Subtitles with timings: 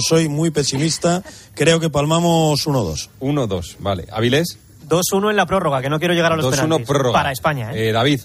[0.00, 1.22] Soy muy pesimista.
[1.54, 3.08] Creo que palmamos 1-2.
[3.20, 4.06] 1-2, vale.
[4.12, 4.58] ¿Avilés?
[4.88, 6.88] 2-1 en la prórroga, que no quiero llegar a los 2-1 penaltis.
[6.88, 7.18] prórroga.
[7.18, 7.88] Para España, ¿eh?
[7.88, 8.20] eh David.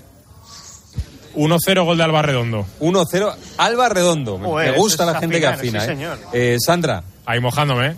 [1.35, 2.65] 1-0 gol de Alba Redondo.
[2.79, 4.37] 1-0 Alba Redondo.
[4.37, 5.85] me gusta la gente que afina.
[5.85, 6.17] ¿eh?
[6.33, 7.03] eh, Sandra.
[7.25, 7.95] Ahí mojándome.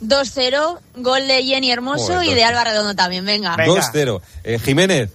[0.00, 3.56] 2-0, gol de Jenny Hermoso y de Alba Redondo también, venga.
[3.56, 4.20] 2-0.
[4.44, 5.10] Eh, Jiménez.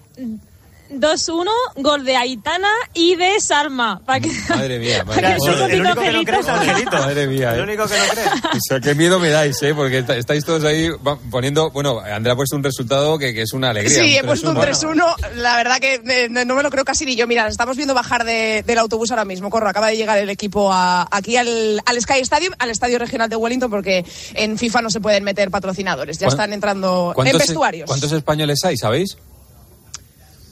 [0.92, 4.02] 2-1, gol de Aitana y de Salma.
[4.06, 5.38] Para que, madre mía, madre mía.
[5.70, 6.92] El único que no crees Angelito.
[6.92, 7.54] Madre mía.
[7.54, 7.64] El eh.
[7.64, 8.28] único que no crees.
[8.28, 9.74] O sea, qué miedo me dais, ¿eh?
[9.74, 10.90] Porque estáis todos ahí
[11.32, 11.72] poniendo.
[11.72, 14.04] Bueno, Andrea ha puesto un resultado que, que es una alegría.
[14.04, 15.34] Sí, he puesto un 3-1.
[15.36, 17.28] La verdad que eh, no me lo creo casi ni yo.
[17.28, 19.50] Mira, estamos viendo bajar de, del autobús ahora mismo.
[19.50, 23.30] Corro, acaba de llegar el equipo a, aquí al, al, Sky Stadium, al Estadio Regional
[23.30, 26.20] de Wellington, porque en FIFA no se pueden meter patrocinadores.
[26.20, 27.88] Ya están entrando en vestuarios.
[27.88, 29.18] ¿Cuántos españoles hay, sabéis?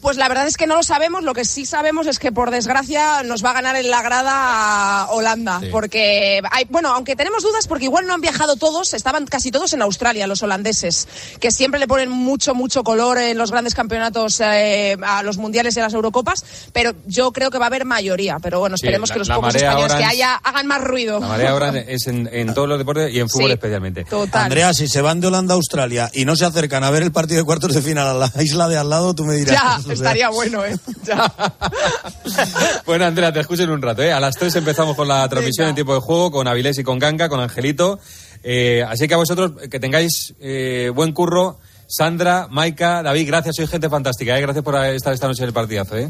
[0.01, 1.23] Pues la verdad es que no lo sabemos.
[1.23, 5.07] Lo que sí sabemos es que por desgracia nos va a ganar en la grada
[5.11, 5.61] Holanda.
[5.71, 9.73] Porque hay, bueno, aunque tenemos dudas porque igual no han viajado todos, estaban casi todos
[9.73, 11.07] en Australia, los holandeses,
[11.39, 15.77] que siempre le ponen mucho, mucho color en los grandes campeonatos, eh, a los mundiales
[15.77, 16.43] y a las Eurocopas.
[16.73, 18.39] Pero yo creo que va a haber mayoría.
[18.39, 21.19] Pero bueno, esperemos que los pocos españoles que haya hagan más ruido.
[21.19, 24.05] La marea ahora es en, todos los deportes y en fútbol especialmente.
[24.05, 24.45] Total.
[24.45, 27.11] Andrea, si se van de Holanda a Australia y no se acercan a ver el
[27.11, 29.90] partido de cuartos de final a la isla de al lado, tú me dirás.
[29.91, 30.75] Estaría bueno, ¿eh?
[32.85, 34.11] bueno, Andrea, te escucho en un rato, ¿eh?
[34.11, 36.99] A las 3 empezamos con la transmisión en tiempo de juego, con Avilés y con
[36.99, 37.99] Ganga, con Angelito.
[38.43, 41.59] Eh, así que a vosotros, que tengáis eh, buen curro.
[41.87, 44.41] Sandra, Maika, David, gracias, soy gente fantástica, ¿eh?
[44.41, 46.09] Gracias por estar esta noche en el partidazo, ¿eh?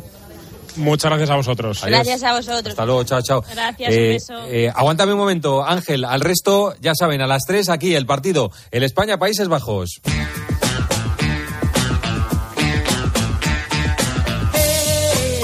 [0.75, 1.83] Muchas gracias a vosotros.
[1.83, 2.67] Gracias a vosotros.
[2.69, 3.43] Hasta luego, chao, chao.
[3.51, 4.33] Gracias, un beso.
[4.75, 6.05] aguántame un momento, Ángel.
[6.05, 10.01] Al resto, ya saben, a las 3 aquí el partido, el España-Países Bajos.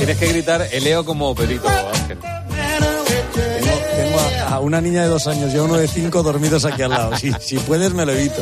[0.08, 2.18] Tienes que gritar Leo como Pedrito Ángel.
[2.18, 6.92] Tengo, a, una niña de dos años y a uno de cinco dormidos aquí al
[6.92, 7.18] lado.
[7.18, 8.42] Si, si puedes, me lo evito.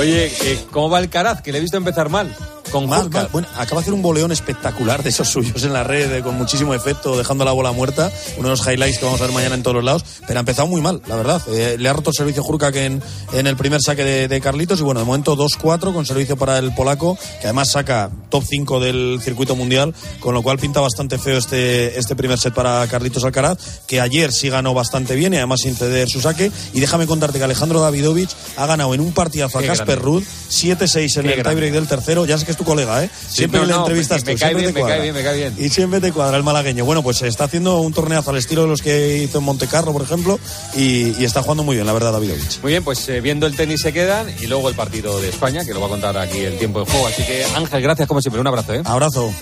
[0.00, 1.40] Oye, eh, ¿cómo va el Caraz?
[1.40, 2.34] Que le he visto empezar mal.
[2.70, 6.12] Con mal, Bueno, acaba de hacer un boleón espectacular de esos suyos en la red,
[6.12, 8.10] eh, con muchísimo efecto, dejando la bola muerta.
[8.36, 10.04] Uno de los highlights que vamos a ver mañana en todos los lados.
[10.26, 11.42] Pero ha empezado muy mal, la verdad.
[11.48, 14.80] Eh, le ha roto el servicio Jurka en, en el primer saque de, Carlitos.
[14.80, 18.80] Y bueno, de momento 2-4 con servicio para el polaco, que además saca top 5
[18.80, 19.94] del circuito mundial.
[20.20, 24.32] Con lo cual pinta bastante feo este, este primer set para Carlitos Alcaraz, que ayer
[24.32, 26.50] sí ganó bastante bien y además sin ceder su saque.
[26.74, 31.20] Y déjame contarte que Alejandro Davidovich ha ganado en un partidazo a Casper Ruud 7-6
[31.20, 32.26] en el tiebreak del tercero.
[32.26, 33.10] Ya sé que es tu colega, ¿eh?
[33.28, 35.54] siempre le entrevistas me, cae bien, me cae bien, me cae bien.
[35.58, 36.84] Y siempre te cuadra el malagueño.
[36.84, 40.02] Bueno, pues está haciendo un torneazo al estilo de los que hizo en Montecarlo, por
[40.02, 40.38] ejemplo,
[40.74, 42.60] y, está jugando muy bien, la verdad, Davidovich.
[42.62, 45.64] Muy bien, pues eh, viendo el tenis se quedan y luego el partido de España,
[45.64, 47.06] que lo va a contar aquí el tiempo de juego.
[47.08, 48.40] Así que, Ángel, gracias como siempre.
[48.40, 48.82] Un abrazo, ¿eh?
[48.84, 49.32] Abrazo.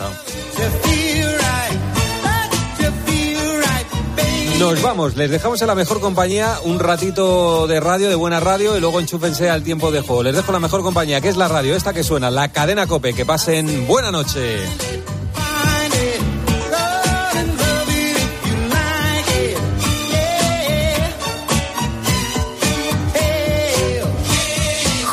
[4.58, 8.76] Nos vamos, les dejamos en la mejor compañía un ratito de radio, de buena radio,
[8.76, 10.22] y luego enchúfense al tiempo de juego.
[10.22, 13.14] Les dejo la mejor compañía, que es la radio, esta que suena, la cadena Cope.
[13.14, 14.58] Que pasen buena noche.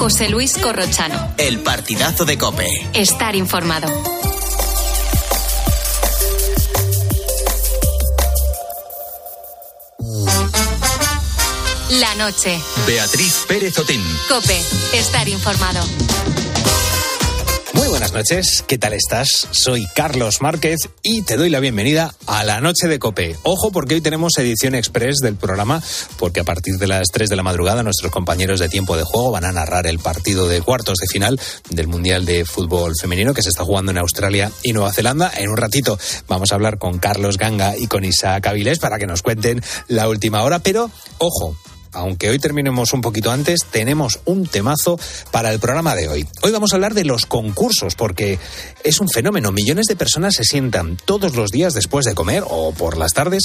[0.02, 1.34] José Luis Corrochano.
[1.38, 2.68] El partidazo de Cope.
[2.94, 3.88] Estar informado.
[12.02, 12.60] La noche.
[12.88, 14.02] Beatriz Pérez Otín.
[14.28, 14.60] Cope,
[14.94, 15.86] estar informado.
[17.74, 19.48] Muy buenas noches, ¿qué tal estás?
[19.52, 23.38] Soy Carlos Márquez y te doy la bienvenida a la noche de Cope.
[23.44, 25.80] Ojo porque hoy tenemos edición express del programa
[26.18, 29.30] porque a partir de las 3 de la madrugada nuestros compañeros de tiempo de juego
[29.30, 31.40] van a narrar el partido de cuartos de final
[31.70, 35.32] del Mundial de Fútbol Femenino que se está jugando en Australia y Nueva Zelanda.
[35.38, 39.06] En un ratito vamos a hablar con Carlos Ganga y con Isaac Avilés para que
[39.06, 40.90] nos cuenten la última hora, pero
[41.20, 41.56] ojo,
[41.94, 45.00] aunque hoy terminemos un poquito antes, tenemos un temazo
[45.32, 46.28] para el programa de hoy.
[46.42, 48.40] Hoy vamos a hablar de los concursos, porque
[48.84, 49.52] es un fenómeno.
[49.52, 53.44] Millones de personas se sientan todos los días después de comer o por las tardes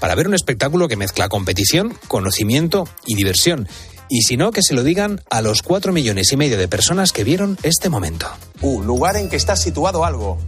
[0.00, 3.68] para ver un espectáculo que mezcla competición, conocimiento y diversión.
[4.08, 7.12] Y si no, que se lo digan a los cuatro millones y medio de personas
[7.12, 8.26] que vieron este momento.
[8.60, 10.38] Uh, lugar en que está situado algo.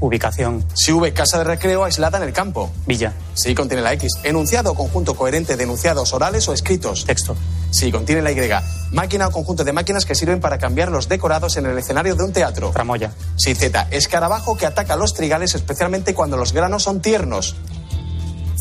[0.00, 0.64] Ubicación.
[0.74, 2.70] Si V, casa de recreo aislada en el campo.
[2.86, 3.14] Villa.
[3.34, 4.12] Sí, contiene la X.
[4.22, 7.04] Enunciado o conjunto coherente de enunciados orales o escritos.
[7.04, 7.36] Texto.
[7.70, 8.50] Sí, contiene la Y.
[8.92, 12.24] Máquina o conjunto de máquinas que sirven para cambiar los decorados en el escenario de
[12.24, 12.70] un teatro.
[12.70, 13.12] Tramoya.
[13.36, 13.88] Sí, Z.
[13.90, 17.56] Escarabajo que ataca los trigales especialmente cuando los granos son tiernos.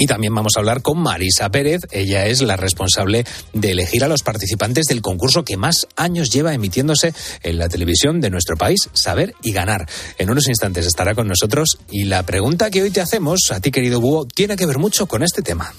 [0.00, 1.82] Y también vamos a hablar con Marisa Pérez.
[1.90, 6.54] Ella es la responsable de elegir a los participantes del concurso que más años lleva
[6.54, 7.12] emitiéndose
[7.42, 9.86] en la televisión de nuestro país, Saber y Ganar.
[10.16, 13.70] En unos instantes estará con nosotros y la pregunta que hoy te hacemos, a ti
[13.70, 15.70] querido búho, tiene que ver mucho con este tema.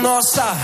[0.00, 0.54] Nossa,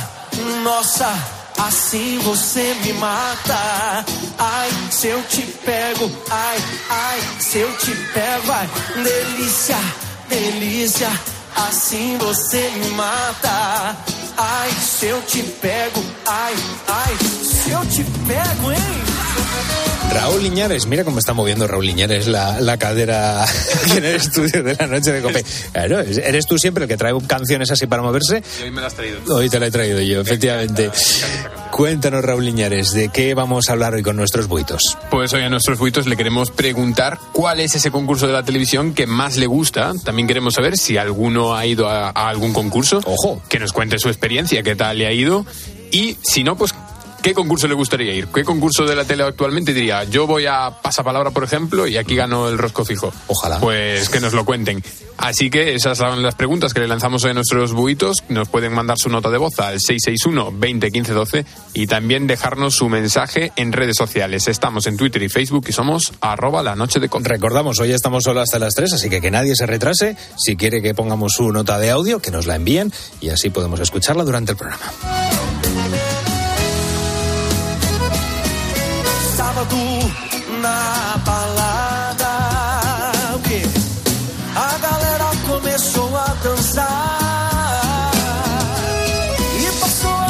[0.63, 1.13] nossa,
[1.59, 4.05] así você me mata.
[4.39, 6.59] Ay, si eu te pego, ay,
[6.89, 8.55] ay, si eu te pego,
[9.03, 9.77] delícia,
[10.31, 11.11] delícia.
[11.57, 13.97] Assim você me mata.
[14.37, 16.55] Ai, se eu te pego, ai,
[16.89, 20.02] ai, se eu te pego, hein?
[20.15, 23.45] Raúl Liñares, mira cómo está moviendo Raúl Liñares la, la cadera
[23.97, 25.45] en el estudio de la noche de Cope.
[25.73, 28.43] Claro, eres tú siempre el que trae canciones así para moverse.
[28.61, 29.21] Y hoy me la has traído.
[29.35, 30.91] Hoy te la he traído yo, efectivamente.
[31.71, 34.99] Cuéntanos, Raúl Liñares, ¿de qué vamos a hablar hoy con nuestros buitos?
[35.11, 38.93] Pues hoy a nuestros buitos le queremos preguntar cuál es ese concurso de la televisión
[38.93, 39.93] que más le gusta.
[40.05, 43.01] También queremos saber si alguno ha ido a, a algún concurso.
[43.05, 43.43] Ojo.
[43.49, 45.47] Que nos cuente su experiencia, qué tal le ha ido.
[45.91, 46.75] Y si no, pues
[47.23, 48.27] ¿Qué concurso le gustaría ir?
[48.27, 50.03] ¿Qué concurso de la tele actualmente diría?
[50.03, 53.13] Yo voy a Pasapalabra, por ejemplo, y aquí gano el rosco fijo.
[53.29, 53.61] Ojalá.
[53.61, 54.83] Pues que nos lo cuenten.
[55.19, 58.25] Así que esas son las preguntas que le lanzamos a nuestros buitos.
[58.29, 62.75] Nos pueden mandar su nota de voz al 661 20 15 12 y también dejarnos
[62.75, 64.49] su mensaje en redes sociales.
[64.49, 68.41] Estamos en Twitter y Facebook y somos arroba la noche de Recordamos, hoy estamos solo
[68.41, 70.17] hasta las 3, así que que nadie se retrase.
[70.37, 73.79] Si quiere que pongamos su nota de audio, que nos la envíen y así podemos
[73.79, 74.83] escucharla durante el programa.
[79.63, 79.77] Sábado
[80.61, 81.42] na balada.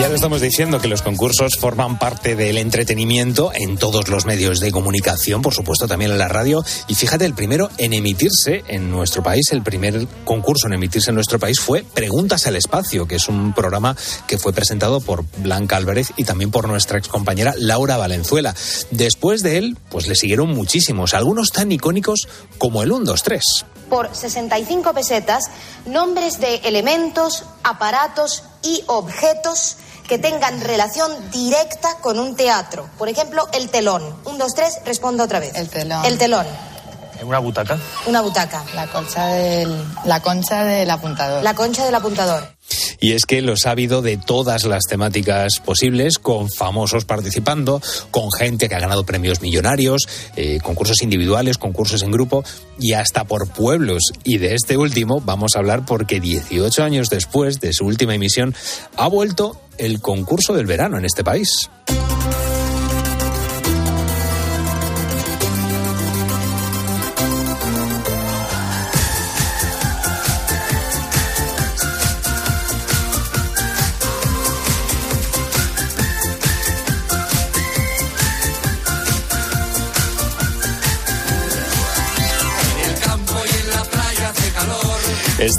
[0.02, 4.58] Ya lo estamos diciendo que los concursos forman parte del entretenimiento en todos los medios
[4.58, 6.64] de comunicación, por supuesto también en la radio.
[6.88, 11.14] Y fíjate, el primero en emitirse en nuestro país, el primer concurso en emitirse en
[11.14, 13.96] nuestro país fue Preguntas al Espacio, que es un programa
[14.26, 18.56] que fue presentado por Blanca Álvarez y también por nuestra excompañera Laura Valenzuela.
[18.90, 22.26] Después de él, pues le siguieron muchísimos, algunos tan icónicos
[22.58, 23.42] como el 1, 2, 3
[23.88, 25.50] por 65 pesetas
[25.84, 29.76] nombres de elementos, aparatos y objetos
[30.06, 32.88] que tengan relación directa con un teatro.
[32.98, 34.02] Por ejemplo, el telón.
[34.24, 35.54] Un, dos, tres, respondo otra vez.
[35.54, 36.04] El telón.
[36.04, 36.46] El telón.
[37.24, 37.78] ¿Una butaca?
[38.06, 38.64] Una butaca.
[38.74, 41.42] La concha del, la concha del apuntador.
[41.42, 42.42] La concha del apuntador.
[43.00, 48.30] Y es que los ha habido de todas las temáticas posibles, con famosos participando, con
[48.32, 52.44] gente que ha ganado premios millonarios, eh, concursos individuales, concursos en grupo
[52.78, 54.02] y hasta por pueblos.
[54.24, 58.54] Y de este último vamos a hablar porque 18 años después de su última emisión
[58.96, 61.70] ha vuelto el concurso del verano en este país.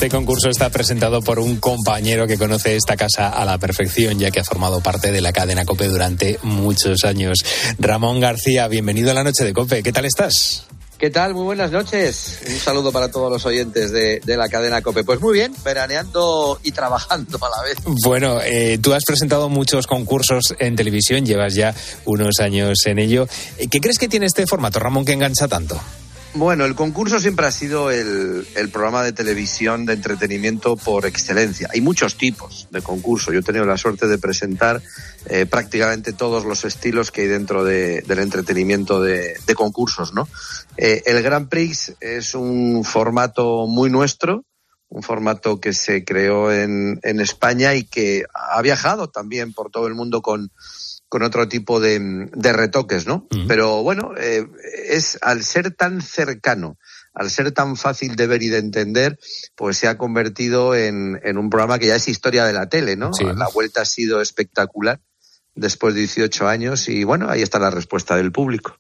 [0.04, 4.32] Este concurso está presentado por un compañero que conoce esta casa a la perfección, ya
[4.32, 7.38] que ha formado parte de la cadena COPE durante muchos años.
[7.80, 9.82] Ramón García, bienvenido a la noche de COPE.
[9.82, 10.66] ¿Qué tal estás?
[10.98, 11.34] ¿Qué tal?
[11.34, 12.40] Muy buenas noches.
[12.46, 15.06] Un saludo para todos los oyentes de, la cadena COPE.
[15.06, 17.78] Pues muy bien, veraneando y trabajando a la vez.
[18.04, 23.26] Bueno, eh, tú has presentado muchos concursos en televisión, llevas ya unos años en ello.
[23.72, 25.80] ¿Qué crees que tiene este formato, Ramón, que engancha tanto?
[26.36, 31.70] Bueno, el concurso siempre ha sido el, programa de televisión de entretenimiento por excelencia.
[31.72, 33.32] Hay muchos tipos de concurso.
[33.32, 34.82] Yo he tenido la suerte de presentar
[35.28, 40.28] eh, prácticamente todos los estilos que hay dentro del entretenimiento de, concursos, ¿no?
[40.78, 44.44] Eh, el Grand Prix es un formato muy nuestro,
[44.90, 49.86] un formato que se creó en, en España y que ha viajado también por todo
[49.86, 50.52] el mundo con,
[51.14, 53.28] con otro tipo de, de retoques, ¿no?
[53.48, 54.48] Pero bueno, eh,
[54.90, 56.80] es al ser tan cercano,
[57.14, 59.20] al ser tan fácil de ver y de entender,
[59.54, 62.96] pues se ha convertido en, en un programa que ya es historia de la tele,
[62.96, 63.12] ¿no?
[63.36, 65.02] La vuelta ha sido espectacular
[65.56, 68.78] después de 18 años y bueno, ahí está la respuesta del público.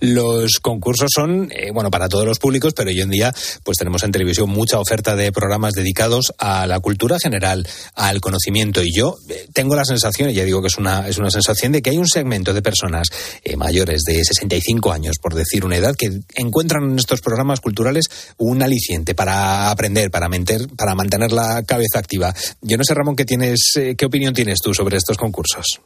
[0.00, 3.32] Los concursos son, eh, bueno, para todos los públicos, pero hoy en día
[3.64, 8.82] pues tenemos en televisión mucha oferta de programas dedicados a la cultura general, al conocimiento
[8.82, 11.72] y yo eh, tengo la sensación, y ya digo que es una, es una sensación
[11.72, 13.08] de que hay un segmento de personas
[13.42, 18.06] eh, mayores de 65 años, por decir una edad, que encuentran en estos programas culturales
[18.36, 22.34] un aliciente para aprender, para, mentir, para mantener la cabeza activa.
[22.60, 25.80] Yo no sé, Ramón, ¿qué, tienes, qué opinión tienes tú sobre estos concursos?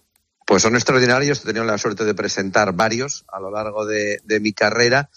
[0.50, 4.52] Pues son extraordinarios, he tenido la suerte de presentar varios a lo largo de, mi
[4.52, 5.09] carrera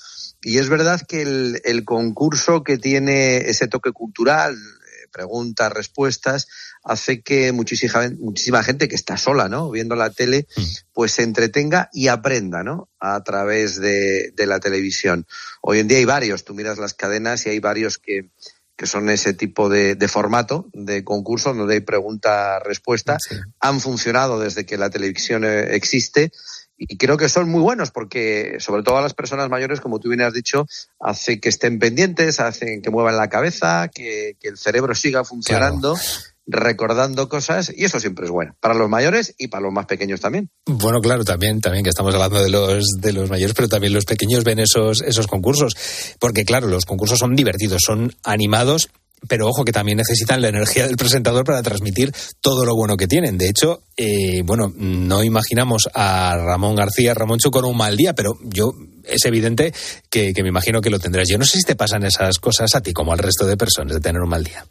[0.43, 6.47] y es verdad que el, concurso que tiene ese toque cultural, eh, preguntas, respuestas,
[6.83, 9.71] hace que muchísima, muchísima gente que está sola, ¿no?
[9.71, 10.61] Viendo la tele, mm.
[10.93, 12.89] pues se entretenga y aprenda, ¿no?
[12.99, 15.25] A través de, de la televisión.
[15.63, 18.29] Hoy en día hay varios, tú miras las cadenas y hay varios que,
[18.75, 23.17] que son ese tipo de, formato de concurso donde hay pregunta-respuesta,
[23.59, 26.31] han funcionado desde que la televisión eh, existe.
[26.75, 30.09] Y creo que son muy buenos porque, sobre todo a las personas mayores, como tú
[30.09, 30.65] bien has dicho,
[30.99, 35.95] hace que estén pendientes, hacen que muevan la cabeza, que, el cerebro siga funcionando
[36.45, 40.19] recordando cosas y eso siempre es bueno para los mayores y para los más pequeños
[40.19, 40.49] también.
[40.65, 44.05] Bueno, claro, también también que estamos hablando de los de los mayores, pero también los
[44.05, 45.73] pequeños ven esos esos concursos,
[46.19, 48.89] porque claro, los concursos son divertidos, son animados
[49.27, 53.07] pero ojo que también necesitan la energía del presentador para transmitir todo lo bueno que
[53.07, 53.37] tienen.
[53.37, 58.13] De hecho, eh, bueno, no imaginamos a Ramón García, Ramón Chu con un mal día,
[58.13, 58.73] pero yo
[59.03, 59.73] es evidente
[60.09, 61.27] que, que me imagino que lo tendrás.
[61.29, 63.93] Yo no sé si te pasan esas cosas a ti como al resto de personas
[63.93, 64.65] de tener un mal día.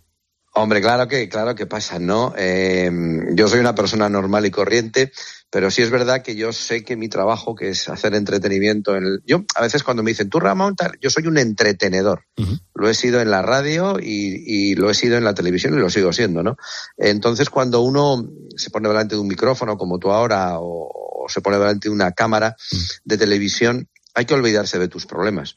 [0.54, 2.35] Hombre, claro que, claro que pasa, ¿no?
[2.37, 2.90] Eh,
[3.35, 5.11] yo soy una persona normal y corriente,
[5.49, 9.04] pero sí es verdad que yo sé que mi trabajo, que es hacer entretenimiento, en
[9.04, 9.23] el...
[9.25, 12.26] yo a veces cuando me dicen, tú Ramón, yo soy un entretenedor.
[12.75, 15.88] Lo he sido en la radio y, lo he sido en la televisión y lo
[15.88, 16.59] sigo siendo, ¿no?
[16.99, 18.23] Entonces cuando uno
[18.54, 22.12] se pone delante de un micrófono como tú ahora o, se pone delante de una
[22.12, 22.56] cámara
[23.04, 25.56] de televisión, hay que olvidarse de tus problemas.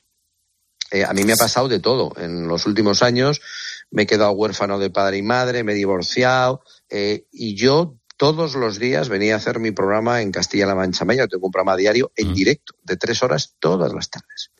[0.92, 3.42] Eh, a mí me ha pasado de todo en los últimos años
[3.92, 8.56] me he quedado huérfano de padre y madre, me he divorciado eh, y yo todos
[8.56, 12.12] los días venía a hacer mi programa en Castilla-La Mancha Yo tengo un programa diario
[12.16, 14.52] en directo de tres horas todas las tardes.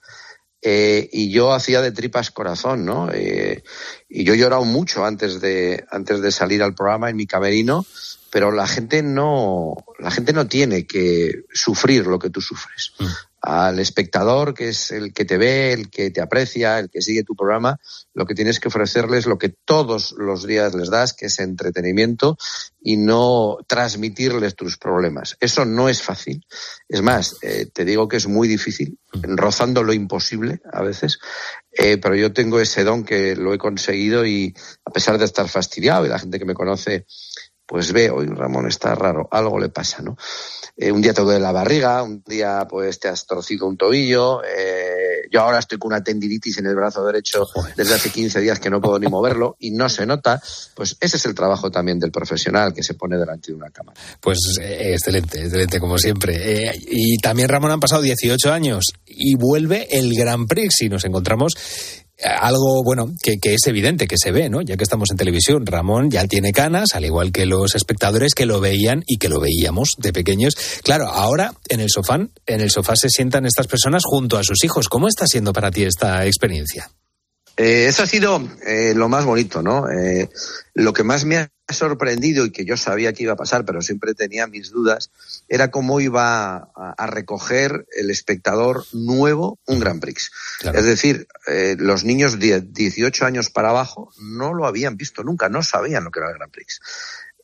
[0.62, 3.12] Eh, y yo hacía de tripas corazón, ¿no?
[3.14, 3.64] Eh,
[4.10, 7.86] y yo he llorado mucho antes de, antes de salir al programa en mi camerino,
[8.36, 12.92] pero la gente no, la gente no tiene que sufrir lo que tú sufres
[13.40, 17.24] al espectador, que es el que te ve, el que te aprecia, el que sigue
[17.24, 17.80] tu programa,
[18.14, 22.38] lo que tienes que ofrecerles, lo que todos los días les das, que es entretenimiento
[22.82, 25.38] y no transmitirles tus problemas.
[25.40, 26.46] Eso no es fácil.
[26.90, 31.20] Es más, eh, te digo que es muy difícil, rozando lo imposible a veces,
[31.72, 35.48] eh, pero yo tengo ese don que lo he conseguido y a pesar de estar
[35.48, 37.06] fastidiado y la gente que me conoce
[37.66, 40.18] pues ve, hoy Ramón está raro, algo le pasa, ¿no?
[40.78, 44.44] Eh, un día te duele la barriga, un día pues te has torcido un tobillo,
[44.44, 47.46] eh, yo ahora estoy con una tendinitis en el brazo derecho
[47.76, 50.42] desde hace 15 días que no puedo ni moverlo y no se nota,
[50.76, 54.00] pues ese es el trabajo también del profesional que se pone delante de una cámara.
[54.20, 56.74] Pues eh, excelente, excelente como siempre.
[56.76, 61.54] y también Ramón han pasado 18 años y vuelve el Grand Prix y nos encontramos
[62.24, 64.62] algo, bueno, que, es evidente, que se ve, ¿no?
[64.62, 68.46] Ya que estamos en televisión, Ramón ya tiene canas, al igual que los espectadores que
[68.46, 70.56] lo veían y que lo veíamos de pequeños.
[70.84, 74.64] Claro, ahora en el sofá, en el sofá se sientan estas personas junto a sus
[74.64, 74.88] hijos.
[74.88, 76.90] ¿Cómo está siendo para ti esta experiencia?
[77.58, 79.90] Eh, eso ha sido eh, lo más bonito, ¿no?
[79.90, 80.30] Eh,
[80.74, 83.82] lo que más me ha sorprendido y que yo sabía que iba a pasar, pero
[83.82, 85.12] siempre tenía mis dudas,
[85.48, 90.32] era cómo iba a, recoger el espectador nuevo un Grand Prix.
[90.62, 91.28] Es decir,
[91.78, 96.12] los niños de 18 años para abajo no lo habían visto nunca, no sabían lo
[96.12, 96.80] que era el Grand Prix.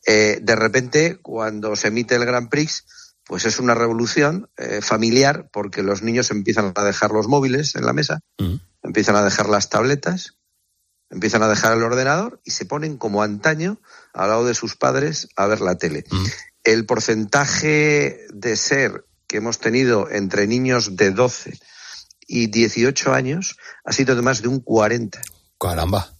[0.06, 2.84] de repente, cuando se emite el Grand Prix,
[3.24, 4.48] pues es una revolución
[4.82, 8.20] familiar porque los niños empiezan a dejar los móviles en la mesa
[8.92, 10.36] empiezan a dejar las tabletas,
[11.08, 13.80] empiezan a dejar el ordenador y se ponen como antaño
[14.12, 16.04] al lado de sus padres a ver la tele.
[16.10, 16.24] Mm.
[16.64, 21.58] El porcentaje de ser que hemos tenido entre niños de 12
[22.26, 25.22] y 18 años ha sido de más de un 40.
[25.58, 26.12] Caramba.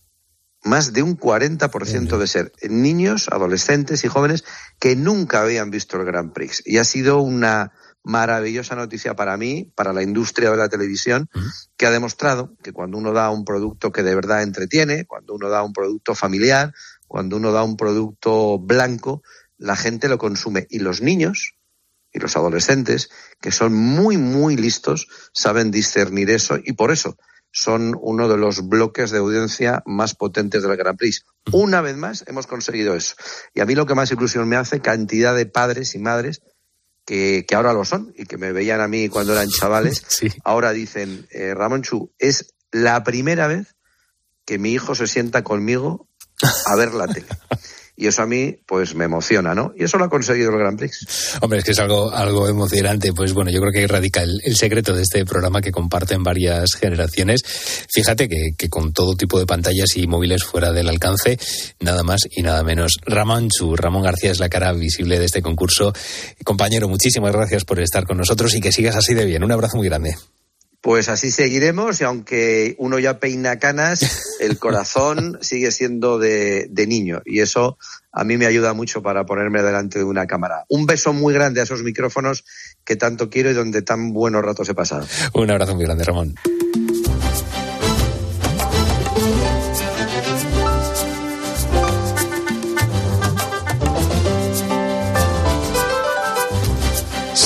[0.65, 4.45] Más de un 40% de ser niños, adolescentes y jóvenes
[4.79, 6.63] que nunca habían visto el Grand Prix.
[6.65, 7.73] Y ha sido una
[8.05, 11.29] maravillosa noticia para mí, para la industria de la televisión,
[11.77, 15.49] que ha demostrado que cuando uno da un producto que de verdad entretiene, cuando uno
[15.49, 16.73] da un producto familiar,
[17.07, 19.23] cuando uno da un producto blanco,
[19.59, 20.67] la gente lo consume.
[20.71, 21.55] Y los niños
[22.13, 27.17] y los adolescentes, que son muy, muy listos, saben discernir eso y por eso
[27.53, 31.25] son uno de los bloques de audiencia más potentes del Grand Prix.
[31.53, 33.15] Una vez más hemos conseguido eso.
[33.55, 36.41] Y a mí lo que más ilusión me hace, cantidad de padres y madres
[37.13, 40.03] que, que ahora lo son y que me veían a mí cuando eran chavales,
[40.45, 43.77] ahora dicen, eh, Ramón Chu, es la primera vez
[44.47, 46.09] que mi hijo se sienta conmigo
[46.65, 47.27] a ver la tele.
[48.03, 49.73] y eso a mí pues me emociona, ¿no?
[49.79, 51.37] Y eso lo ha conseguido el Grand Prix.
[51.41, 53.13] Hombre, es que es algo, algo emocionante.
[53.13, 56.75] Pues bueno, yo creo que ahí radica el, secreto de este programa que comparten varias
[56.75, 57.43] generaciones.
[57.93, 61.39] Fíjate que, que, con todo tipo de pantallas y móviles fuera del alcance,
[61.79, 62.97] nada más y nada menos.
[63.07, 65.93] Ramón Chu, Ramón García es la cara visible de este concurso.
[66.43, 69.45] Compañero, muchísimas gracias por estar con nosotros y que sigas así de bien.
[69.45, 70.17] Un abrazo muy grande.
[70.83, 77.23] Pues así seguiremos y aunque uno ya peina canas, el corazón sigue siendo de, niño
[77.25, 77.79] y eso
[78.11, 80.65] a mí me ayuda mucho para ponerme delante de una cámara.
[80.69, 82.45] Un beso muy grande a esos micrófonos
[82.85, 85.07] que tanto quiero y donde tan buenos ratos he pasado.
[85.35, 86.35] Un abrazo muy grande, Ramón.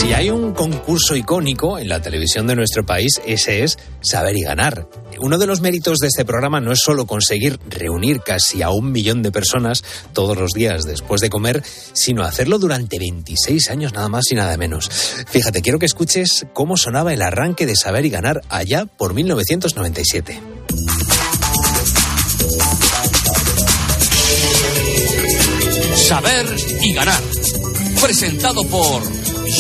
[0.07, 4.43] Si hay un concurso icónico en la televisión de nuestro país, ese es Saber y
[4.43, 4.89] Ganar.
[5.19, 8.93] Uno de los méritos de este programa no es solo conseguir reunir casi a un
[8.93, 9.83] millón de personas
[10.13, 11.61] todos los días después de comer,
[11.93, 14.89] sino hacerlo durante 26 años nada más y nada menos.
[15.27, 20.41] Fíjate, quiero que escuches cómo sonaba el arranque de Saber y Ganar allá por 1997.
[25.97, 26.47] Saber
[26.81, 27.23] y Ganar.
[28.01, 29.03] Presentado por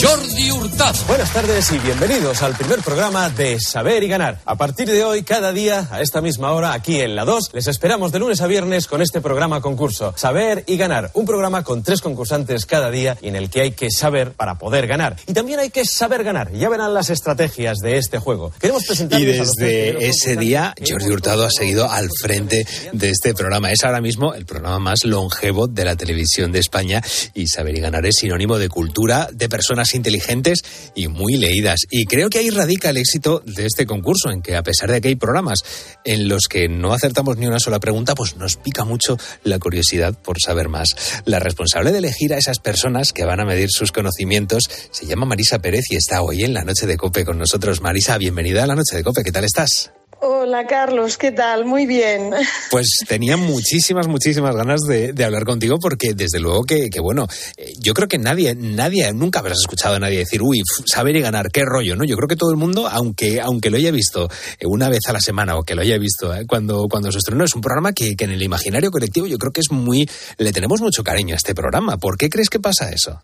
[0.00, 0.98] Jordi Hurtado.
[1.08, 4.40] Buenas tardes y bienvenidos al primer programa de Saber y Ganar.
[4.44, 7.66] A partir de hoy, cada día, a esta misma hora, aquí en la 2, les
[7.66, 10.12] esperamos de lunes a viernes con este programa concurso.
[10.14, 11.10] Saber y Ganar.
[11.14, 14.58] Un programa con tres concursantes cada día y en el que hay que saber para
[14.58, 15.16] poder ganar.
[15.26, 16.52] Y también hay que saber ganar.
[16.52, 18.52] Ya verán las estrategias de este juego.
[18.60, 19.18] Queremos presentar.
[19.18, 23.72] Y desde ese día, Jordi Hurtado ha seguido al frente de este programa.
[23.72, 27.80] Es ahora mismo el programa más longevo de la televisión de España y Saber y
[27.80, 30.64] Ganar es sinónimo de cultura, de personas inteligentes
[30.94, 31.80] y muy leídas.
[31.90, 35.00] Y creo que ahí radica el éxito de este concurso, en que a pesar de
[35.00, 35.64] que hay programas
[36.04, 40.14] en los que no acertamos ni una sola pregunta, pues nos pica mucho la curiosidad
[40.20, 40.94] por saber más.
[41.24, 45.26] La responsable de elegir a esas personas que van a medir sus conocimientos se llama
[45.26, 47.80] Marisa Pérez y está hoy en la Noche de Cope con nosotros.
[47.80, 49.22] Marisa, bienvenida a la Noche de Cope.
[49.22, 49.95] ¿Qué tal estás?
[50.18, 51.66] Hola Carlos, ¿qué tal?
[51.66, 52.30] Muy bien.
[52.70, 57.26] Pues tenía muchísimas, muchísimas ganas de, hablar contigo porque desde luego que, bueno,
[57.56, 61.20] eh, yo creo que nadie, nadie, nunca habrás escuchado a nadie decir, uy, saber y
[61.20, 62.04] ganar, qué rollo, ¿no?
[62.04, 65.12] Yo creo que todo el mundo, aunque, aunque lo haya visto eh, una vez a
[65.12, 67.92] la semana o que lo haya visto eh, cuando, cuando se estrenó, es un programa
[67.92, 71.34] que, que en el imaginario colectivo yo creo que es muy, le tenemos mucho cariño
[71.34, 71.98] a este programa.
[71.98, 73.22] ¿Por qué crees que pasa eso?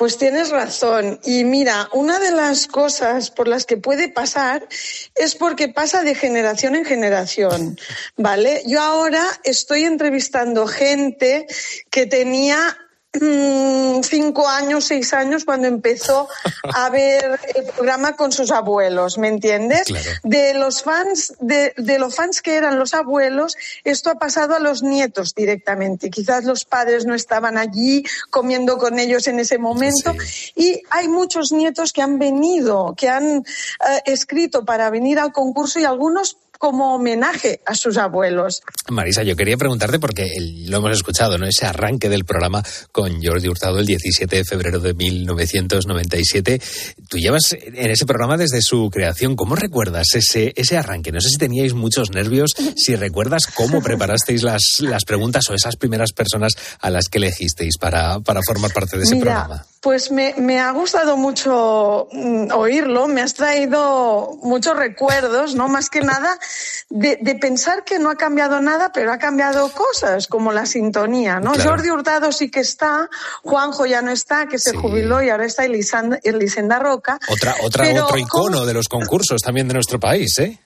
[0.00, 1.20] Pues tienes razón.
[1.24, 4.66] Y mira, una de las cosas por las que puede pasar
[5.14, 7.78] es porque pasa de generación en generación,
[8.16, 8.62] ¿vale?
[8.64, 11.46] Yo ahora estoy entrevistando gente
[11.90, 12.78] que tenía
[13.12, 16.28] cinco años, seis años, cuando empezó
[16.62, 19.88] a ver el programa con sus abuelos, ¿me entiendes?
[20.22, 24.60] De los fans, de, de, los fans que eran los abuelos, esto ha pasado a
[24.60, 26.10] los nietos directamente.
[26.10, 30.14] Quizás los padres no estaban allí comiendo con ellos en ese momento.
[30.54, 33.42] Y hay muchos nietos que han venido, que han eh,
[34.04, 38.60] escrito para venir al concurso y algunos como homenaje a sus abuelos.
[38.90, 40.28] Marisa, yo quería preguntarte porque
[40.66, 41.46] lo hemos escuchado, ¿no?
[41.46, 46.60] Ese arranque del programa con Jordi Hurtado el 17 de febrero de 1997.
[47.08, 49.36] Tú llevas en ese programa desde su creación.
[49.36, 51.12] ¿Cómo recuerdas ese, ese arranque?
[51.12, 55.76] No sé si teníais muchos nervios, si recuerdas cómo preparasteis las, las preguntas o esas
[55.76, 59.64] primeras personas a las que elegisteis para, para formar parte de ese programa.
[59.80, 65.68] Pues me, me, ha gustado mucho mm, oírlo, me has traído muchos recuerdos, ¿no?
[65.68, 66.38] Más que nada
[66.88, 71.40] de, de, pensar que no ha cambiado nada, pero ha cambiado cosas, como la sintonía,
[71.40, 71.52] ¿no?
[71.54, 73.08] Jordi Hurtado sí que está,
[73.42, 77.18] Juanjo ya no está, que se jubiló y ahora está Elisenda, Roca.
[77.28, 80.58] Otra, otra, otro icono de los concursos también de nuestro país, ¿eh?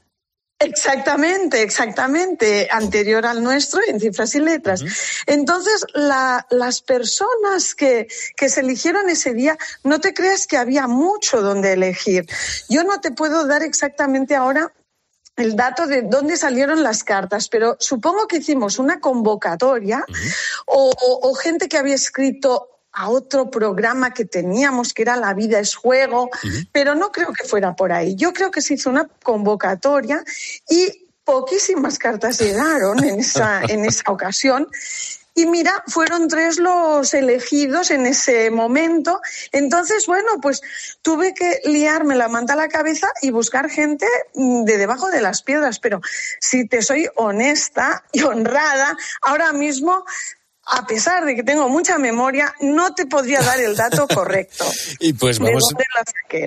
[0.61, 4.83] Exactamente, exactamente, anterior al nuestro en cifras y letras.
[5.27, 11.42] Entonces, las personas que, que se eligieron ese día, no te creas que había mucho
[11.42, 12.27] donde elegir.
[12.68, 14.73] Yo no te puedo dar exactamente ahora
[15.37, 20.05] el dato de dónde salieron las cartas, pero supongo que hicimos una convocatoria
[20.66, 25.75] o, gente que había escrito a otro programa que teníamos, que era La vida es
[25.75, 26.31] juego,
[26.70, 28.14] pero no creo que fuera por ahí.
[28.14, 30.23] Yo creo que se hizo una convocatoria
[30.70, 34.68] y poquísimas cartas llegaron en esa, en esa ocasión.
[35.35, 39.20] Y mira, fueron tres los elegidos en ese momento.
[39.51, 40.62] Entonces, bueno, pues
[41.03, 45.42] tuve que liarme la manta a la cabeza y buscar gente de debajo de las
[45.42, 45.81] piedras.
[45.81, 46.01] Pero
[46.40, 50.05] si te soy honesta y honrada, ahora mismo
[50.66, 54.64] a pesar de que tengo mucha memoria, no te podría dar el dato correcto.
[55.00, 55.62] y pues vamos,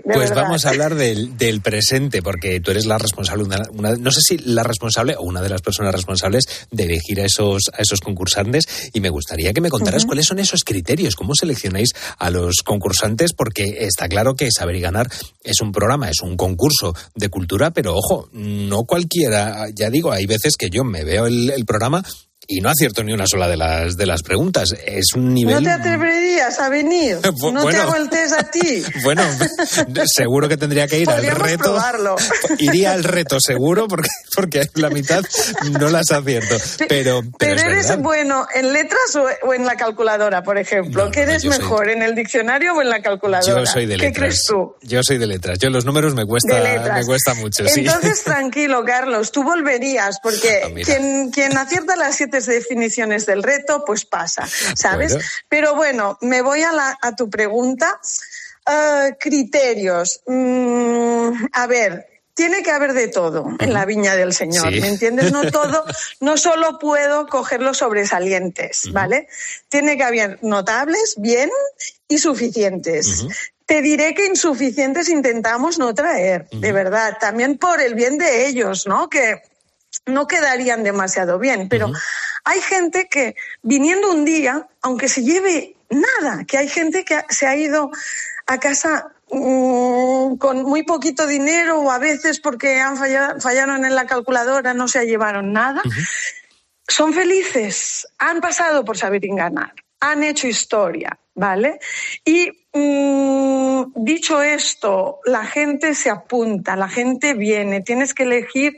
[0.03, 4.63] pues vamos a hablar del, presente, porque tú eres la responsable, no sé si la
[4.63, 8.65] responsable o una de las personas responsables de elegir a esos, a esos concursantes.
[8.93, 13.33] Y me gustaría que me contaras cuáles son esos criterios, cómo seleccionáis a los concursantes,
[13.33, 15.09] porque está claro que Saber y Ganar
[15.43, 20.25] es un programa, es un concurso de cultura, pero ojo, no cualquiera, ya digo, hay
[20.25, 22.03] veces que yo me veo el programa
[22.47, 24.73] y no acierto ni una sola de las de las preguntas.
[24.85, 25.55] Es un nivel.
[25.55, 27.19] ¿No te atreverías a venir?
[27.53, 28.83] ¿No te hago el test a ti?
[29.03, 29.21] bueno,
[30.05, 31.63] seguro que tendría que ir al reto.
[31.63, 32.15] Probarlo.
[32.57, 35.23] Iría al reto seguro porque porque la mitad
[35.79, 36.55] no las acierto.
[36.87, 41.11] Pero pero, eres bueno en letras o, en la calculadora, por ejemplo.
[41.11, 43.61] ¿Qué eres mejor en el diccionario o en la calculadora?
[43.61, 44.13] Yo soy de letras.
[44.13, 44.75] ¿Qué crees tú?
[44.83, 45.59] Yo soy de letras.
[45.59, 46.61] Yo los números me cuesta
[46.93, 47.65] me cuesta mucho.
[47.67, 49.33] Entonces tranquilo, Carlos.
[49.33, 55.17] Tú volverías porque ah, quien quien acierta las siete definiciones del reto, pues pasa, ¿sabes?
[55.49, 57.99] Pero bueno, me voy a, la, a tu pregunta.
[58.65, 60.21] Ah, criterios.
[60.27, 62.05] Mm, a ver,
[62.37, 65.31] tiene que haber de todo en la viña del Señor, ¿me entiendes?
[65.31, 65.85] No todo,
[66.19, 69.27] no solo puedo coger los sobresalientes, ¿vale?
[69.69, 71.49] Tiene que haber notables, bien
[72.07, 73.25] y suficientes.
[73.65, 78.85] Te diré que insuficientes intentamos no traer, de verdad, también por el bien de ellos,
[78.85, 79.09] ¿no?
[79.09, 79.41] Que
[80.07, 81.91] no quedarían demasiado bien, pero
[82.43, 87.45] hay gente que viniendo un día, aunque se lleve nada, que hay gente que se
[87.47, 87.91] ha ido
[88.45, 93.95] a casa mm, con muy poquito dinero o a veces porque han fallado, fallaron en
[93.95, 95.81] la calculadora, no se llevaron nada,
[96.87, 101.79] son felices, han pasado por saber ganar, han hecho historia, ¿vale?
[102.23, 108.77] Y mm, dicho esto, la gente se apunta, la gente viene, tienes que elegir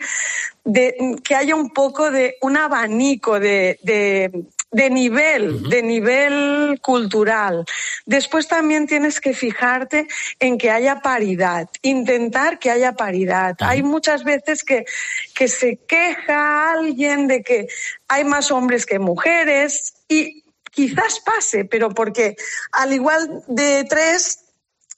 [0.64, 7.66] de, que haya un poco de un abanico de, de, nivel, de nivel cultural.
[8.06, 10.08] Después también tienes que fijarte
[10.40, 13.56] en que haya paridad, intentar que haya paridad.
[13.60, 14.86] Hay muchas veces que,
[15.34, 17.68] que se queja alguien de que
[18.08, 22.36] hay más hombres que mujeres y quizás pase, pero porque
[22.72, 24.40] al igual de tres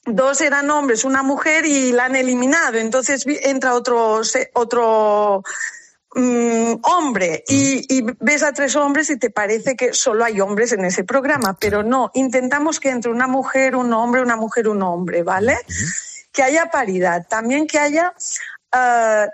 [0.04, 2.78] dos eran hombres, una mujer y la han eliminado.
[2.78, 4.20] Entonces entra otro,
[4.54, 5.42] otro
[6.14, 10.72] mm, hombre y, y, ves a tres hombres y te parece que solo hay hombres
[10.72, 14.82] en ese programa, pero no, intentamos que entre una mujer, un hombre, una mujer, un
[14.82, 15.56] hombre, ¿vale?
[16.32, 18.14] Que haya paridad, también que haya
[18.74, 19.28] Uh,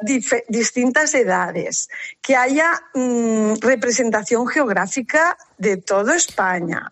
[0.48, 1.88] distintas edades,
[2.20, 6.90] que haya um, representación geográfica de toda España.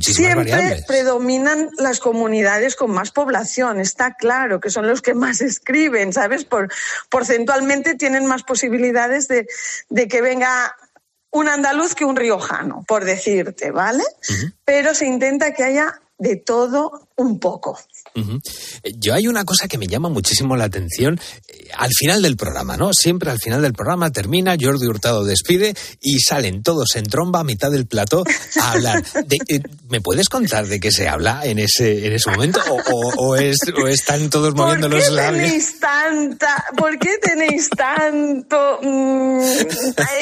[0.00, 6.12] Siempre predominan las comunidades con más población, está claro, que son los que más escriben,
[6.12, 6.44] ¿sabes?
[6.44, 6.68] Por,
[7.08, 9.46] porcentualmente tienen más posibilidades de,
[9.88, 10.76] de que venga
[11.30, 14.04] un andaluz que un riojano, por decirte, ¿vale?
[14.66, 17.78] Pero se intenta que haya de todo un poco.
[18.98, 22.76] Yo hay una cosa que me llama muchísimo la atención eh, al final del programa,
[22.76, 22.92] ¿no?
[22.92, 27.44] Siempre al final del programa termina, Jordi Hurtado despide y salen todos en tromba a
[27.44, 28.24] mitad del plató
[28.60, 29.02] a hablar.
[29.48, 32.60] Eh, ¿Me puedes contar de qué se habla en ese, en ese momento?
[33.16, 35.44] ¿O, es, están todos moviendo los labios?
[35.44, 39.40] Tenéis tanta, ¿Por qué tenéis tanto mm,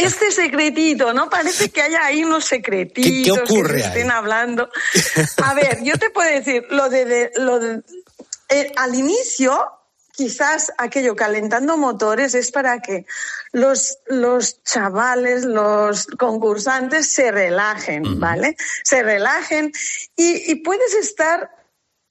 [0.01, 1.13] este secretito?
[1.13, 1.31] ¿No?
[1.31, 4.69] Parece que haya ahí unos secretitos ¿Qué, ocurre que estén hablando.
[5.43, 7.83] A ver, yo te puedo decir, lo de, lo de
[8.49, 9.71] eh, al inicio,
[10.13, 13.07] quizás aquello calentando motores es para que
[13.53, 18.57] los, los chavales, los concursantes se relajen, ¿vale?
[18.85, 19.73] Se relajen
[20.17, 21.64] y, y puedes estar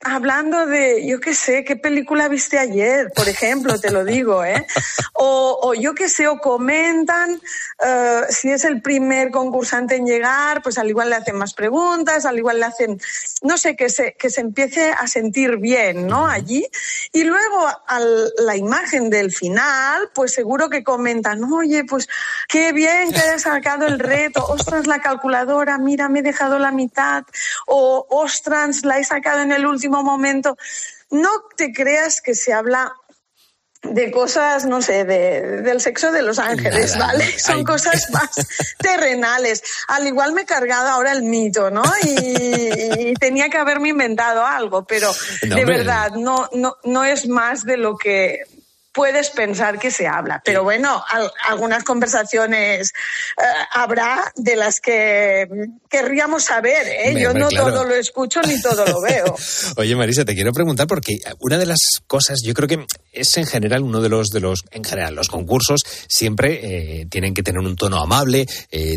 [0.05, 4.65] hablando de, yo qué sé, qué película viste ayer, por ejemplo, te lo digo, ¿eh?
[5.13, 10.61] O, o yo qué sé, o comentan uh, si es el primer concursante en llegar,
[10.61, 12.99] pues al igual le hacen más preguntas, al igual le hacen,
[13.41, 16.27] no sé, que se, que se empiece a sentir bien, ¿no?
[16.27, 16.67] Allí.
[17.11, 17.99] Y luego a
[18.39, 22.07] la imagen del final, pues seguro que comentan, oye, pues
[22.47, 26.71] qué bien que hayas sacado el reto, ostras, la calculadora, mira, me he dejado la
[26.71, 27.23] mitad,
[27.67, 30.58] o ostras, la he sacado en el último momento.
[31.12, 32.93] No te creas que se habla
[33.84, 37.38] de cosas, no sé, de, del sexo de los ángeles, ¿vale?
[37.38, 38.29] Son cosas más
[38.79, 39.62] terrenales.
[39.89, 41.84] Al igual me he cargado ahora el mito, ¿no?
[42.01, 47.77] Y, tenía que haberme inventado algo, pero de verdad, no, no, no es más de
[47.77, 48.41] lo que
[48.93, 50.41] puedes pensar que se habla.
[50.45, 51.03] Pero bueno,
[51.47, 52.93] algunas conversaciones
[53.38, 55.47] eh, habrá de las que
[55.89, 56.88] querríamos saber.
[56.88, 57.15] ¿eh?
[57.19, 59.36] Yo no todo lo escucho ni todo lo veo.
[59.77, 63.47] Oye, Marisa, te quiero preguntar porque una de las cosas, yo creo que es en
[63.47, 67.62] general uno de los, de los en general, los concursos siempre eh, tienen que tener
[67.62, 68.45] un tono amable,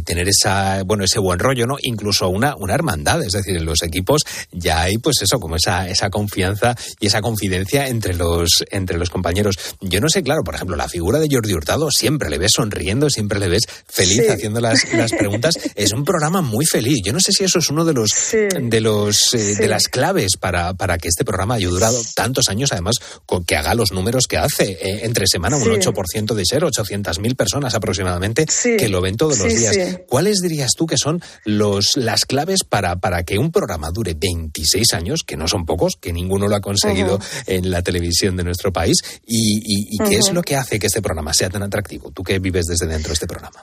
[0.04, 1.76] tener esa, bueno, ese buen rollo, ¿no?
[1.82, 3.22] Incluso una, una hermandad.
[3.22, 7.22] Es decir, en los equipos ya hay, pues eso, como esa, esa confianza y esa
[7.22, 9.56] confidencia entre los, entre los compañeros
[9.88, 13.10] yo no sé, claro, por ejemplo, la figura de Jordi Hurtado siempre le ves sonriendo,
[13.10, 15.54] siempre le ves feliz haciendo las, las, preguntas.
[15.74, 17.00] Es un programa muy feliz.
[17.04, 20.36] Yo no sé si eso es uno de los de los eh, de las claves
[20.38, 22.96] para, para que este programa haya durado tantos años, además,
[23.26, 24.78] con que haga los números que hace.
[24.80, 29.54] Eh, entre semana, un 8% de ser, 800.000 personas aproximadamente que lo ven todos los
[29.54, 29.76] días.
[30.08, 34.94] ¿Cuáles dirías tú que son los las claves para, para que un programa dure 26
[34.94, 38.72] años, que no son pocos, que ninguno lo ha conseguido en la televisión de nuestro
[38.72, 38.96] país,
[39.26, 39.75] y ¿Y
[40.08, 42.10] qué es lo que hace que este programa sea tan atractivo?
[42.10, 43.60] Tú que vives desde dentro de este programa.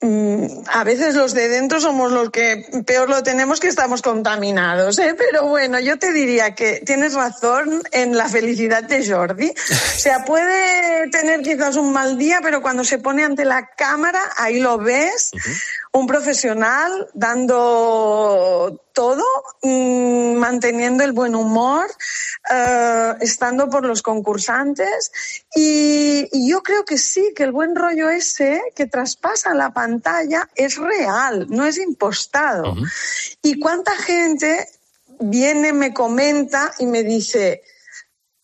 [0.00, 4.96] Mm, a veces los de dentro somos los que peor lo tenemos que estamos contaminados,
[5.00, 5.16] ¿eh?
[5.18, 9.50] pero bueno, yo te diría que tienes razón en la felicidad de Jordi.
[9.50, 14.20] O sea, puede tener quizás un mal día, pero cuando se pone ante la cámara,
[14.36, 15.32] ahí lo ves,
[15.92, 19.24] un profesional dando todo,
[19.62, 21.86] mm, manteniendo el buen humor,
[22.50, 25.12] eh, estando por los concursantes.
[25.54, 30.76] Y, yo creo que sí, que el buen rollo ese que traspasa la pantalla es
[30.76, 32.74] real, no es impostado.
[33.42, 34.68] Y cuánta gente
[35.20, 37.62] viene, me comenta y me dice,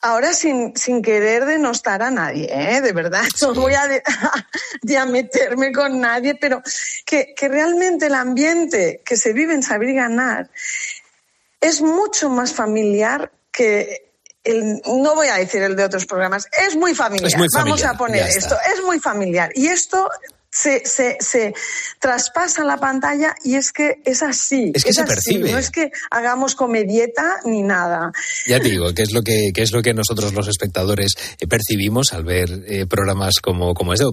[0.01, 2.81] ahora sin, sin querer denostar a nadie, ¿eh?
[2.81, 3.83] de verdad, no voy a,
[5.01, 6.63] a, meterme con nadie, pero
[7.05, 10.51] que, que, realmente el ambiente que se vive en Saber y Ganar
[11.61, 14.13] es mucho más familiar que
[14.45, 18.27] el, no voy a decir el de otros programas, es muy familiar, vamos a poner
[18.27, 19.51] esto, es muy familiar.
[19.55, 20.11] Y esto
[20.55, 21.53] se, se, se,
[21.99, 24.71] traspasa la pantalla y es que es así.
[24.73, 25.51] Es que se percibe.
[25.51, 28.13] No es que hagamos comedieta ni nada.
[28.47, 32.13] Ya te digo, que es lo que, es lo que nosotros los espectadores eh, percibimos
[32.13, 34.05] al ver eh, programas como, como este.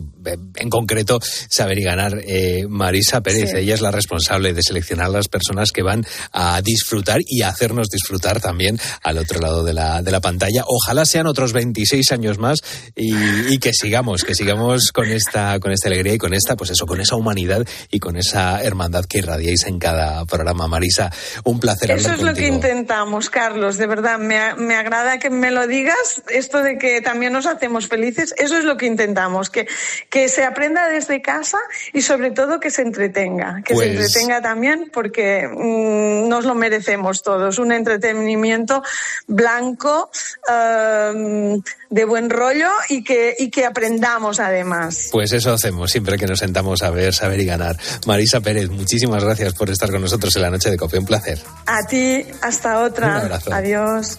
[0.56, 2.20] En concreto, Saber y Ganar.
[2.26, 7.20] Eh, Marisa Pérez, ella es la responsable de seleccionar las personas que van a disfrutar
[7.24, 10.64] y a hacernos disfrutar también al otro lado de la, de la pantalla.
[10.66, 12.60] Ojalá sean otros 26 años más
[12.96, 13.14] y,
[13.54, 16.86] y que sigamos, que sigamos con esta, con esta alegría y con esta, pues eso,
[16.86, 20.68] con esa humanidad y con esa hermandad que irradiáis en cada programa.
[20.68, 21.12] Marisa,
[21.44, 24.20] un placer Eso es lo que intentamos, Carlos, de verdad.
[24.20, 28.58] Me, me, agrada que me lo digas, esto de que también nos hacemos felices, eso
[28.58, 29.68] es lo que intentamos, que,
[30.10, 31.58] que se aprenda desde casa
[31.94, 36.56] y sobre todo que se entretenga, que se pues entretenga también porque mm, nos lo
[36.56, 38.84] merecemos todos, un entretenimiento
[39.28, 40.10] blanco,
[40.50, 45.10] em, de buen rollo y que, y que aprendamos además.
[45.12, 47.78] Pues eso hacemos siempre que nos sentamos a ver, saber y ganar.
[48.06, 51.00] Marisa Pérez, muchísimas gracias por estar con nosotros en la noche de Cope.
[51.00, 51.42] Un placer.
[51.66, 53.08] A ti, hasta otra.
[53.08, 53.54] Un abrazo.
[53.54, 54.18] Adiós.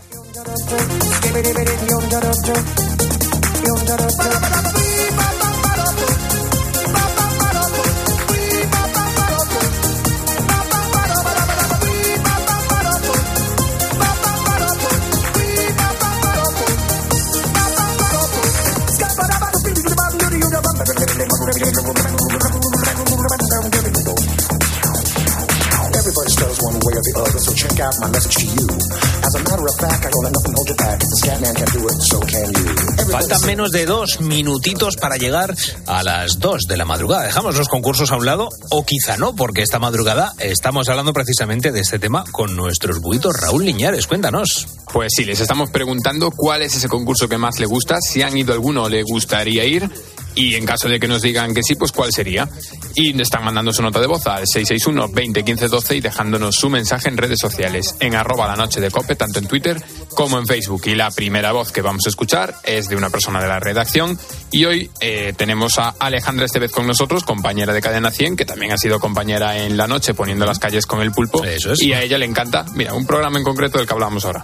[33.11, 35.55] Faltan menos de dos minutitos para llegar
[35.87, 37.25] a las dos de la madrugada.
[37.25, 41.73] Dejamos los concursos a un lado, o quizá no, porque esta madrugada estamos hablando precisamente
[41.73, 43.35] de este tema con nuestros buitos.
[43.41, 44.69] Raúl Liñares, cuéntanos.
[44.93, 48.37] Pues sí, les estamos preguntando cuál es ese concurso que más le gusta, si han
[48.37, 49.91] ido alguno le gustaría ir
[50.35, 52.49] y en caso de que nos digan que sí, pues cuál sería.
[52.95, 56.69] Y están mandando su nota de voz al 661 20 15 12 y dejándonos su
[56.69, 59.83] mensaje en redes sociales, en arroba la noche de cope, tanto en Twitter
[60.15, 60.83] como en Facebook.
[60.87, 64.19] Y la primera voz que vamos a escuchar es de una persona de la redacción.
[64.51, 68.73] Y hoy eh, tenemos a Alejandra Estevez con nosotros, compañera de Cadena 100, que también
[68.73, 71.45] ha sido compañera en la noche poniendo las calles con el pulpo.
[71.45, 71.83] Eso es.
[71.83, 74.43] Y a ella le encanta, mira, un programa en concreto del que hablamos ahora.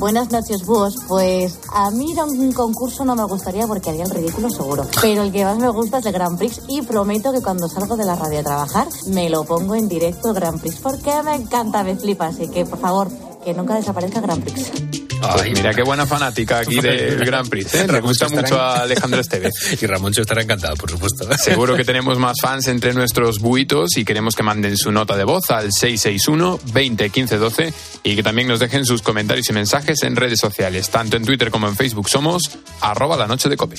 [0.00, 0.96] Buenas noches, búhos.
[1.06, 4.86] Pues a mí ir un concurso no me gustaría porque haría el ridículo seguro.
[5.02, 7.98] Pero el que más me gusta es el Grand Prix y prometo que cuando salgo
[7.98, 11.84] de la radio a trabajar me lo pongo en directo Grand Prix porque me encanta,
[11.84, 12.28] me flipa.
[12.28, 13.08] Así que, por favor,
[13.44, 14.99] que nunca desaparezca Grand Prix.
[15.20, 17.74] Pues mira qué buena fanática aquí del Grand Prix.
[17.74, 17.86] ¿eh?
[17.86, 19.52] Le gusta mucho a Alejandro Estevez.
[19.80, 21.28] y Ramoncho estará encantado, por supuesto.
[21.36, 25.24] Seguro que tenemos más fans entre nuestros buitos y queremos que manden su nota de
[25.24, 30.02] voz al 661 20 15 12 y que también nos dejen sus comentarios y mensajes
[30.02, 30.90] en redes sociales.
[30.90, 33.76] Tanto en Twitter como en Facebook somos arroba la noche de cope.